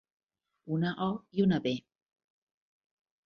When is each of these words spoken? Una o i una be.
Una 0.77 0.93
o 1.07 1.09
i 1.39 1.45
una 1.45 1.59
be. 1.67 1.73